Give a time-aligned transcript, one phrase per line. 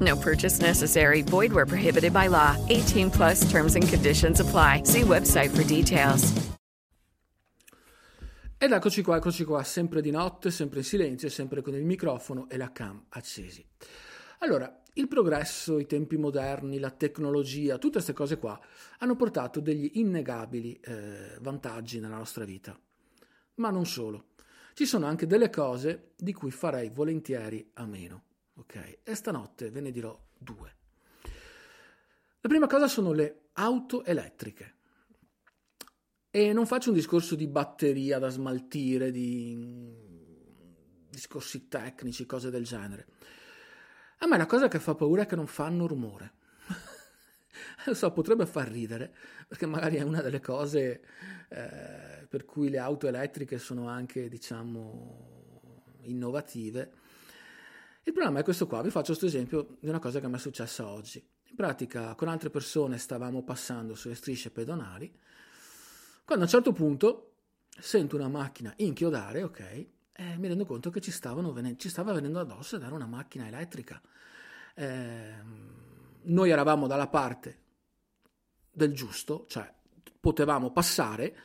[0.00, 1.22] No purchase necessary.
[1.22, 2.56] Void where prohibited by law.
[2.68, 4.82] 18 plus terms and conditions apply.
[4.84, 6.32] See website for details.
[8.62, 12.46] Ed eccoci qua, eccoci qua, sempre di notte, sempre in silenzio, sempre con il microfono
[12.50, 13.64] e la cam accesi.
[14.40, 18.60] Allora, il progresso, i tempi moderni, la tecnologia, tutte queste cose qua
[18.98, 22.78] hanno portato degli innegabili eh, vantaggi nella nostra vita.
[23.54, 24.26] Ma non solo.
[24.74, 28.24] Ci sono anche delle cose di cui farei volentieri a meno.
[28.54, 28.98] Ok?
[29.02, 30.76] E stanotte ve ne dirò due.
[32.40, 34.76] La prima cosa sono le auto elettriche.
[36.30, 40.08] E non faccio un discorso di batteria da smaltire, di
[41.10, 43.06] discorsi tecnici, cose del genere.
[44.18, 46.34] A me la cosa che fa paura è che non fanno rumore.
[47.86, 49.14] Lo so, potrebbe far ridere,
[49.48, 51.02] perché magari è una delle cose
[51.48, 56.92] eh, per cui le auto elettriche sono anche, diciamo, innovative.
[58.02, 60.38] Il problema è questo qua, vi faccio questo esempio di una cosa che mi è
[60.38, 61.24] successa oggi.
[61.50, 65.12] In pratica, con altre persone stavamo passando sulle strisce pedonali,
[66.24, 67.32] quando a un certo punto
[67.68, 71.12] sento una macchina inchiodare, ok, e mi rendo conto che ci,
[71.52, 74.00] venen- ci stava venendo addosso ed era una macchina elettrica.
[74.74, 75.34] Eh,
[76.22, 77.58] noi eravamo dalla parte
[78.70, 79.72] del giusto, cioè
[80.20, 81.36] potevamo passare.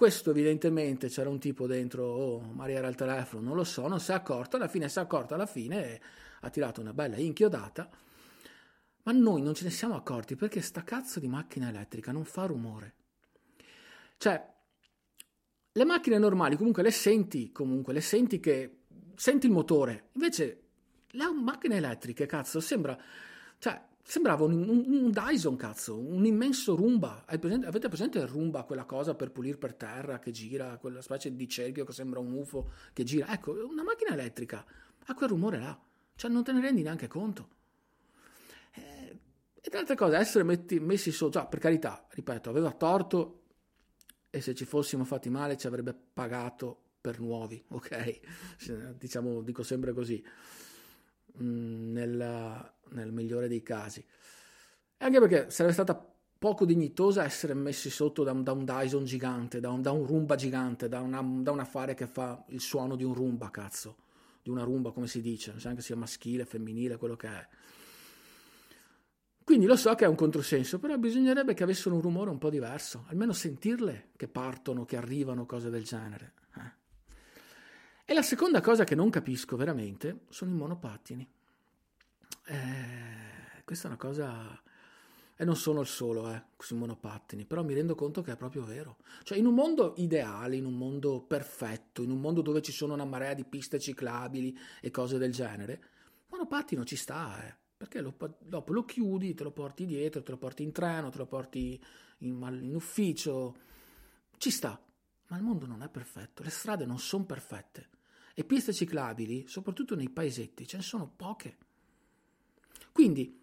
[0.00, 4.00] Questo evidentemente c'era un tipo dentro, oh, Maria era al telefono, non lo so, non
[4.00, 6.00] si è accorto, alla fine si è accorto, alla fine
[6.40, 7.86] ha tirato una bella inchiodata,
[9.02, 12.46] ma noi non ce ne siamo accorti perché sta cazzo di macchina elettrica non fa
[12.46, 12.94] rumore.
[14.16, 14.42] Cioè,
[15.70, 18.84] le macchine normali comunque le senti, comunque le senti che
[19.16, 20.08] senti il motore.
[20.12, 20.62] Invece
[21.08, 22.98] le macchine elettriche, cazzo, sembra
[23.58, 27.24] cioè sembrava un, un, Dyson, cazzo, un immenso Roomba.
[27.38, 31.34] Presente, avete presente il Roomba, quella cosa per pulire per terra che gira, quella specie
[31.34, 33.32] di cerchio che sembra un UFO che gira?
[33.32, 34.64] Ecco, una macchina elettrica
[35.04, 35.80] ha quel rumore là.
[36.14, 37.48] Cioè non te ne rendi neanche conto.
[38.74, 39.18] Eh,
[39.60, 43.42] e tra altre cose, essere metti, messi sotto, cioè, per carità, ripeto, aveva torto
[44.30, 48.20] e se ci fossimo fatti male ci avrebbe pagato per nuovi, ok?
[48.98, 50.22] Diciamo, dico sempre così,
[51.38, 54.00] nel, nel migliore dei casi.
[54.00, 59.04] E anche perché sarebbe stata poco dignitosa essere messi sotto da un, da un Dyson
[59.04, 62.60] gigante, da un, da un, Roomba gigante, da, una, da un affare che fa il
[62.60, 63.96] suono di un Roomba, cazzo,
[64.42, 67.48] di una Roomba come si dice, non so anche sia maschile, femminile, quello che è.
[69.44, 72.50] Quindi lo so che è un controsenso, però bisognerebbe che avessero un rumore un po'
[72.50, 76.34] diverso, almeno sentirle che partono, che arrivano, cose del genere.
[78.10, 81.30] E la seconda cosa che non capisco veramente sono i monopattini.
[82.44, 84.60] Eh, questa è una cosa...
[85.36, 88.64] E non sono il solo, eh, sui monopattini, però mi rendo conto che è proprio
[88.64, 88.96] vero.
[89.22, 92.94] Cioè, in un mondo ideale, in un mondo perfetto, in un mondo dove ci sono
[92.94, 95.80] una marea di piste ciclabili e cose del genere,
[96.30, 100.36] monopattino ci sta, eh perché lo, dopo lo chiudi, te lo porti dietro, te lo
[100.36, 101.80] porti in treno, te lo porti
[102.18, 103.56] in, in ufficio,
[104.36, 104.82] ci sta,
[105.28, 107.98] ma il mondo non è perfetto, le strade non sono perfette
[108.40, 111.56] e piste ciclabili, soprattutto nei paesetti, ce ne sono poche.
[112.90, 113.38] Quindi,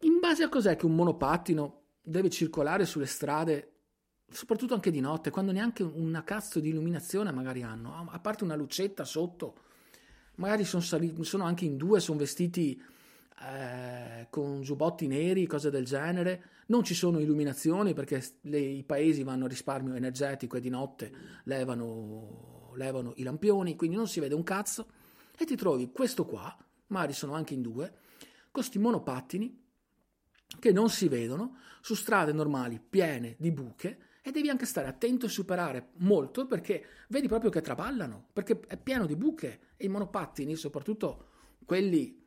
[0.00, 3.72] in base a cos'è che un monopattino deve circolare sulle strade,
[4.30, 8.54] soprattutto anche di notte, quando neanche una cazzo di illuminazione magari hanno, a parte una
[8.54, 9.56] lucetta sotto,
[10.34, 12.78] magari sono, saliti, sono anche in due, sono vestiti
[13.40, 16.44] eh, con giubbotti neri, cose del genere.
[16.66, 21.12] Non ci sono illuminazioni perché le, i paesi vanno a risparmio energetico e di notte
[21.44, 24.86] levano, levano i lampioni, quindi non si vede un cazzo.
[25.36, 26.56] E ti trovi questo qua,
[26.88, 29.58] magari sono anche in due, con questi monopattini
[30.58, 35.26] che non si vedono su strade normali piene di buche e devi anche stare attento
[35.26, 39.88] e superare molto perché vedi proprio che traballano, perché è pieno di buche e i
[39.88, 41.28] monopattini, soprattutto
[41.64, 42.22] quelli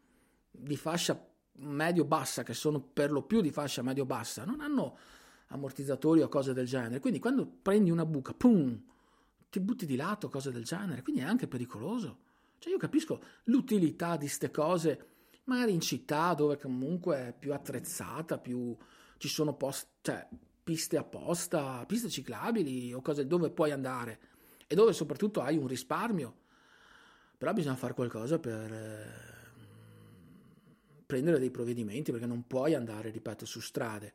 [0.50, 4.98] di fascia medio-bassa, che sono per lo più di fascia medio-bassa, non hanno
[5.48, 7.00] ammortizzatori o cose del genere.
[7.00, 8.82] Quindi quando prendi una buca, pum,
[9.54, 12.18] ti butti di lato, cose del genere, quindi è anche pericoloso.
[12.58, 15.06] Cioè io capisco l'utilità di queste cose,
[15.44, 18.76] magari in città dove comunque è più attrezzata, più
[19.18, 20.28] ci sono post, cioè,
[20.64, 24.20] piste apposta, piste ciclabili o cose dove puoi andare
[24.66, 26.36] e dove soprattutto hai un risparmio.
[27.38, 29.06] Però bisogna fare qualcosa per eh,
[31.06, 34.14] prendere dei provvedimenti perché non puoi andare, ripeto, su strade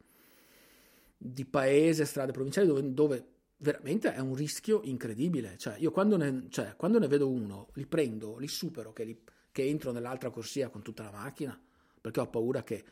[1.16, 3.26] di paese, strade provinciali dove, dove
[3.58, 5.56] veramente è un rischio incredibile.
[5.58, 9.20] Cioè, io quando ne, cioè, quando ne vedo uno, li prendo, li supero, che, li,
[9.52, 11.58] che, entro nell'altra corsia con tutta la macchina,
[12.00, 12.84] perché ho paura che...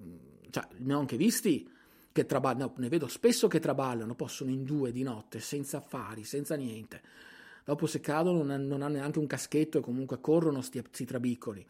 [0.00, 0.16] Mm,
[0.50, 1.68] cioè, ne ho anche visti
[2.12, 6.56] che traballano, ne vedo spesso che traballano, possono in due di notte, senza affari, senza
[6.56, 7.00] niente.
[7.64, 11.66] Dopo se cadono non, hanno neanche un caschetto e comunque corrono sti, sti trabicoli.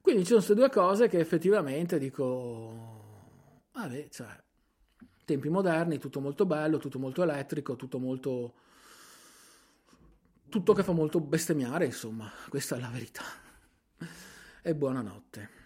[0.00, 2.94] Quindi ci sono queste due cose che effettivamente dico...
[3.72, 4.28] Vabbè, cioè,
[5.26, 8.54] tempi moderni, tutto molto bello, tutto molto elettrico, tutto molto...
[10.48, 13.24] tutto che fa molto bestemmiare, insomma, questa è la verità.
[14.62, 15.65] E buonanotte.